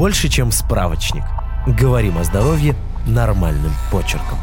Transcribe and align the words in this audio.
больше, 0.00 0.30
чем 0.30 0.50
справочник. 0.50 1.24
Говорим 1.66 2.16
о 2.16 2.24
здоровье 2.24 2.74
нормальным 3.06 3.70
почерком. 3.92 4.38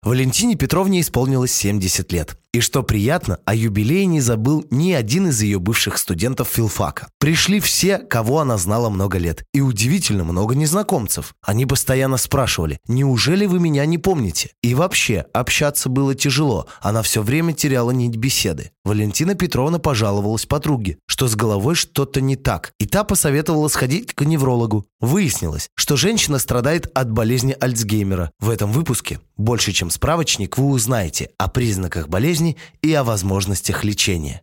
Валентине 0.00 0.54
Петровне 0.54 1.00
исполнилось 1.00 1.52
70 1.52 2.12
лет. 2.12 2.38
И 2.54 2.60
что 2.60 2.82
приятно, 2.82 3.40
о 3.44 3.54
юбилее 3.54 4.06
не 4.06 4.22
забыл 4.22 4.64
ни 4.70 4.92
один 4.92 5.28
из 5.28 5.42
ее 5.42 5.58
бывших 5.58 5.98
студентов 5.98 6.48
филфака. 6.48 7.08
Пришли 7.18 7.60
все, 7.60 7.98
кого 7.98 8.40
она 8.40 8.56
знала 8.56 8.88
много 8.88 9.18
лет. 9.18 9.44
И 9.52 9.60
удивительно 9.60 10.24
много 10.24 10.54
незнакомцев. 10.54 11.34
Они 11.42 11.66
постоянно 11.66 12.16
спрашивали, 12.16 12.78
неужели 12.88 13.44
вы 13.44 13.60
меня 13.60 13.84
не 13.84 13.98
помните? 13.98 14.52
И 14.62 14.74
вообще, 14.74 15.26
общаться 15.34 15.90
было 15.90 16.14
тяжело. 16.14 16.66
Она 16.80 17.02
все 17.02 17.20
время 17.20 17.52
теряла 17.52 17.90
нить 17.90 18.16
беседы. 18.16 18.70
Валентина 18.82 19.34
Петровна 19.34 19.78
пожаловалась 19.78 20.46
подруге, 20.46 20.96
что 21.06 21.28
с 21.28 21.36
головой 21.36 21.74
что-то 21.74 22.22
не 22.22 22.36
так. 22.36 22.72
И 22.78 22.86
та 22.86 23.04
посоветовала 23.04 23.68
сходить 23.68 24.14
к 24.14 24.24
неврологу. 24.24 24.86
Выяснилось, 25.00 25.68
что 25.74 25.96
женщина 25.96 26.38
страдает 26.38 26.90
от 26.94 27.12
болезни 27.12 27.54
Альцгеймера. 27.60 28.30
В 28.40 28.48
этом 28.48 28.72
выпуске, 28.72 29.20
больше 29.36 29.72
чем 29.72 29.90
справочник, 29.90 30.56
вы 30.56 30.68
узнаете 30.68 31.30
о 31.36 31.48
признаках 31.48 32.08
болезни 32.08 32.37
болезни 32.38 32.56
и 32.82 32.92
о 32.94 33.04
возможностях 33.04 33.84
лечения. 33.84 34.42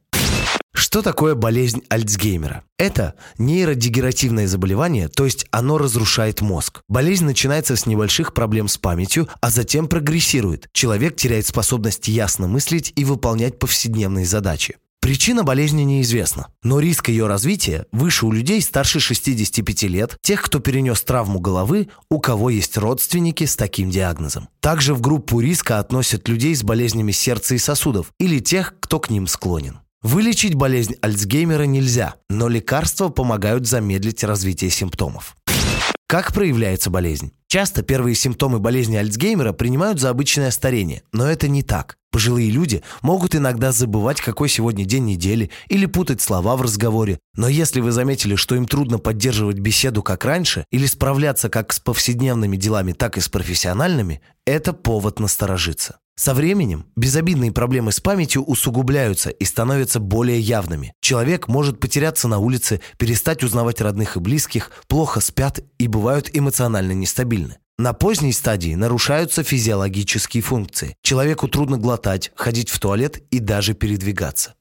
Что 0.73 1.02
такое 1.02 1.35
болезнь 1.35 1.84
Альцгеймера? 1.90 2.63
Это 2.77 3.13
нейродегеративное 3.38 4.48
заболевание, 4.48 5.08
то 5.08 5.23
есть 5.23 5.45
оно 5.52 5.77
разрушает 5.77 6.41
мозг. 6.41 6.81
Болезнь 6.90 7.26
начинается 7.26 7.76
с 7.77 7.85
небольших 7.85 8.34
проблем 8.34 8.68
с 8.68 8.77
памятью, 8.77 9.30
а 9.40 9.49
затем 9.49 9.88
прогрессирует. 9.88 10.68
Человек 10.73 11.16
теряет 11.16 11.48
способность 11.48 12.09
ясно 12.09 12.48
мыслить 12.48 12.91
и 12.95 13.05
выполнять 13.05 13.58
повседневные 13.58 14.26
задачи. 14.26 14.76
Причина 15.05 15.43
болезни 15.43 15.83
неизвестна, 15.83 16.47
но 16.63 16.79
риск 16.79 17.09
ее 17.09 17.27
развития 17.27 17.85
выше 17.91 18.25
у 18.25 18.31
людей 18.31 18.59
старше 18.59 18.99
65 18.99 19.83
лет, 19.83 20.17
тех, 20.23 20.41
кто 20.41 20.57
перенес 20.57 20.99
травму 21.03 21.39
головы, 21.39 21.89
у 22.09 22.19
кого 22.19 22.49
есть 22.49 22.75
родственники 22.75 23.43
с 23.43 23.55
таким 23.55 23.91
диагнозом. 23.91 24.49
Также 24.62 24.95
в 24.95 25.01
группу 25.01 25.39
риска 25.39 25.77
относят 25.77 26.27
людей 26.27 26.55
с 26.55 26.63
болезнями 26.63 27.12
сердца 27.12 27.53
и 27.53 27.59
сосудов 27.59 28.07
или 28.20 28.39
тех, 28.39 28.73
кто 28.79 28.99
к 28.99 29.12
ним 29.12 29.27
склонен. 29.27 29.77
Вылечить 30.01 30.55
болезнь 30.55 30.95
Альцгеймера 31.01 31.65
нельзя, 31.65 32.15
но 32.27 32.47
лекарства 32.47 33.09
помогают 33.09 33.67
замедлить 33.67 34.23
развитие 34.23 34.71
симптомов. 34.71 35.35
Как 36.07 36.34
проявляется 36.34 36.91
болезнь? 36.91 37.31
Часто 37.48 37.81
первые 37.81 38.13
симптомы 38.13 38.59
болезни 38.59 38.95
Альцгеймера 38.95 39.53
принимают 39.53 39.99
за 39.99 40.12
обычное 40.12 40.51
старение, 40.51 41.01
но 41.12 41.27
это 41.27 41.47
не 41.47 41.63
так. 41.63 41.97
Пожилые 42.12 42.51
люди 42.51 42.84
могут 43.01 43.35
иногда 43.35 43.71
забывать, 43.71 44.21
какой 44.21 44.47
сегодня 44.47 44.85
день 44.85 45.05
недели, 45.05 45.49
или 45.67 45.87
путать 45.87 46.21
слова 46.21 46.55
в 46.57 46.62
разговоре. 46.62 47.20
Но 47.35 47.47
если 47.47 47.81
вы 47.81 47.91
заметили, 47.91 48.35
что 48.35 48.55
им 48.55 48.67
трудно 48.67 48.99
поддерживать 48.99 49.57
беседу 49.57 50.03
как 50.03 50.25
раньше, 50.25 50.65
или 50.71 50.85
справляться 50.85 51.49
как 51.49 51.73
с 51.73 51.79
повседневными 51.79 52.55
делами, 52.55 52.93
так 52.93 53.17
и 53.17 53.21
с 53.21 53.27
профессиональными, 53.27 54.21
это 54.45 54.73
повод 54.73 55.19
насторожиться. 55.19 55.97
Со 56.18 56.34
временем 56.34 56.85
безобидные 56.96 57.52
проблемы 57.52 57.91
с 57.91 57.99
памятью 57.99 58.44
усугубляются 58.44 59.30
и 59.32 59.44
становятся 59.44 59.99
более 59.99 60.40
явными. 60.40 60.94
Человек 61.02 61.49
может 61.49 61.80
потеряться 61.80 62.30
на 62.30 62.40
улице, 62.40 62.80
перестать 62.98 63.44
узнавать 63.44 63.82
родных 63.82 64.16
и 64.16 64.19
близких, 64.22 64.72
плохо 64.88 65.19
спят 65.19 65.59
и 65.78 65.88
бывают 65.88 66.30
эмоционально 66.31 66.94
нестабильны. 66.94 67.58
На 67.78 67.91
поздней 67.91 68.31
стадии 68.31 68.74
нарушаются 68.75 69.44
физиологические 69.44 70.41
функции. 70.41 70.96
Человеку 71.02 71.50
трудно 71.50 71.78
глотать, 71.78 72.31
ходить 72.34 72.69
в 72.69 72.80
туалет 72.80 73.22
и 73.31 73.40
даже 73.40 73.74
передвигаться. 73.74 74.56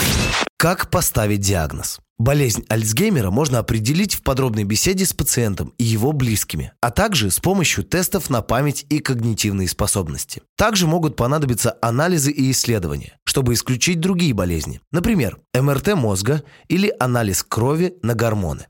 Как 0.65 0.89
поставить 0.89 1.41
диагноз? 1.41 1.98
Болезнь 2.17 2.65
Альцгеймера 2.70 3.31
можно 3.31 3.59
определить 3.59 4.15
в 4.15 4.23
подробной 4.23 4.65
беседе 4.65 5.05
с 5.05 5.12
пациентом 5.12 5.75
и 5.77 5.84
его 5.84 6.12
близкими, 6.12 6.73
а 6.81 6.91
также 6.91 7.31
с 7.31 7.39
помощью 7.39 7.84
тестов 7.84 8.31
на 8.31 8.41
память 8.41 8.87
и 8.89 9.01
когнитивные 9.01 9.69
способности. 9.69 10.41
Также 10.57 10.87
могут 10.87 11.17
понадобиться 11.17 11.77
анализы 11.83 12.30
и 12.30 12.51
исследования, 12.51 13.19
чтобы 13.25 13.52
исключить 13.52 14.01
другие 14.01 14.33
болезни, 14.33 14.80
например, 14.91 15.36
МРТ 15.55 15.97
мозга 15.97 16.42
или 16.69 16.91
анализ 16.98 17.42
крови 17.42 17.96
на 18.02 18.14
гормоны. 18.14 18.64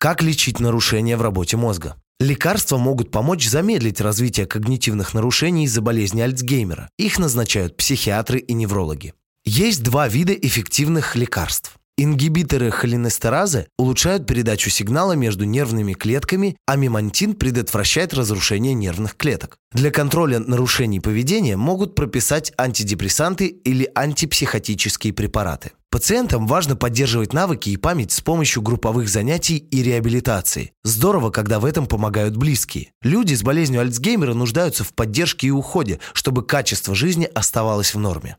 Как 0.00 0.22
лечить 0.22 0.58
нарушения 0.58 1.16
в 1.16 1.22
работе 1.22 1.56
мозга? 1.56 2.02
Лекарства 2.18 2.78
могут 2.78 3.12
помочь 3.12 3.48
замедлить 3.48 4.00
развитие 4.00 4.46
когнитивных 4.46 5.14
нарушений 5.14 5.66
из-за 5.66 5.82
болезни 5.82 6.20
Альцгеймера. 6.20 6.88
Их 6.98 7.20
назначают 7.20 7.76
психиатры 7.76 8.40
и 8.40 8.52
неврологи. 8.54 9.14
Есть 9.44 9.82
два 9.82 10.06
вида 10.06 10.34
эффективных 10.34 11.16
лекарств. 11.16 11.72
Ингибиторы 11.98 12.70
холинестеразы 12.70 13.66
улучшают 13.76 14.24
передачу 14.24 14.70
сигнала 14.70 15.12
между 15.12 15.44
нервными 15.44 15.94
клетками, 15.94 16.56
а 16.64 16.76
мемантин 16.76 17.34
предотвращает 17.34 18.14
разрушение 18.14 18.72
нервных 18.72 19.16
клеток. 19.16 19.56
Для 19.72 19.90
контроля 19.90 20.38
нарушений 20.38 21.00
поведения 21.00 21.56
могут 21.56 21.96
прописать 21.96 22.52
антидепрессанты 22.56 23.46
или 23.46 23.90
антипсихотические 23.94 25.12
препараты. 25.12 25.72
Пациентам 25.90 26.46
важно 26.46 26.76
поддерживать 26.76 27.32
навыки 27.32 27.70
и 27.70 27.76
память 27.76 28.12
с 28.12 28.20
помощью 28.20 28.62
групповых 28.62 29.08
занятий 29.08 29.56
и 29.56 29.82
реабилитации. 29.82 30.72
Здорово, 30.84 31.30
когда 31.30 31.58
в 31.58 31.64
этом 31.64 31.86
помогают 31.86 32.36
близкие. 32.36 32.92
Люди 33.02 33.34
с 33.34 33.42
болезнью 33.42 33.80
Альцгеймера 33.80 34.34
нуждаются 34.34 34.84
в 34.84 34.94
поддержке 34.94 35.48
и 35.48 35.50
уходе, 35.50 35.98
чтобы 36.12 36.46
качество 36.46 36.94
жизни 36.94 37.28
оставалось 37.34 37.92
в 37.92 37.98
норме. 37.98 38.36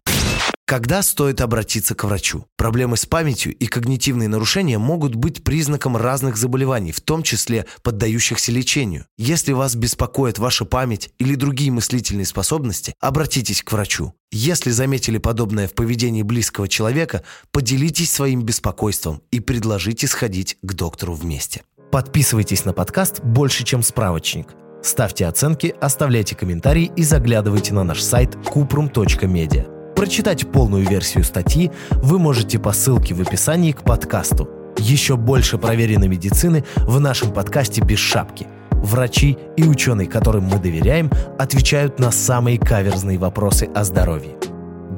Когда 0.66 1.01
стоит 1.03 1.41
обратиться 1.41 1.94
к 1.94 2.06
врачу? 2.06 2.46
Проблемы 2.56 2.96
с 2.96 3.06
памятью 3.06 3.53
и 3.53 3.66
когнитивные 3.66 4.29
нарушения 4.29 4.78
могут 4.78 5.13
быть 5.13 5.44
признаком 5.44 5.97
разных 5.97 6.38
заболеваний, 6.38 6.94
в 6.94 7.01
том 7.01 7.22
числе 7.22 7.66
поддающихся 7.81 8.51
лечению. 8.53 9.06
Если 9.18 9.51
вас 9.51 9.75
беспокоит 9.75 10.40
ваша 10.40 10.63
память 10.63 11.09
или 11.19 11.35
другие 11.35 11.69
мыслительные 11.69 12.25
способности, 12.25 12.96
обратитесь 13.01 13.62
к 13.62 13.74
врачу. 13.74 14.13
Если 14.31 14.72
заметили 14.72 15.18
подобное 15.18 15.68
в 15.68 15.74
поведении 15.74 16.22
близкого 16.22 16.69
человека, 16.69 17.24
поделитесь 17.51 18.12
своим 18.12 18.44
беспокойством 18.44 19.22
и 19.31 19.41
предложите 19.41 20.07
сходить 20.07 20.57
к 20.62 20.74
доктору 20.74 21.13
вместе. 21.13 21.63
Подписывайтесь 21.91 22.63
на 22.63 22.72
подкаст 22.72 23.19
«Больше, 23.22 23.66
чем 23.66 23.84
справочник». 23.84 24.47
Ставьте 24.81 25.28
оценки, 25.28 25.75
оставляйте 25.81 26.35
комментарии 26.35 26.91
и 26.95 27.03
заглядывайте 27.03 27.74
на 27.74 27.84
наш 27.84 28.01
сайт 28.01 28.35
kuprum.media. 28.35 29.82
Прочитать 30.03 30.45
полную 30.51 30.85
версию 30.85 31.23
статьи 31.23 31.71
вы 31.91 32.19
можете 32.19 32.59
по 32.59 32.73
ссылке 32.73 33.13
в 33.13 33.21
описании 33.21 33.71
к 33.71 33.83
подкасту. 33.83 34.49
Еще 34.77 35.15
больше 35.15 35.57
проверенной 35.57 36.09
медицины 36.09 36.65
в 36.75 36.99
нашем 36.99 37.31
подкасте 37.31 37.81
«Без 37.81 37.99
шапки». 37.99 38.45
Врачи 38.71 39.37
и 39.55 39.63
ученые, 39.63 40.09
которым 40.09 40.43
мы 40.43 40.59
доверяем, 40.59 41.09
отвечают 41.39 41.99
на 41.99 42.11
самые 42.11 42.59
каверзные 42.59 43.17
вопросы 43.17 43.69
о 43.73 43.85
здоровье. 43.85 44.35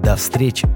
До 0.04 0.16
встречи! 0.16 0.68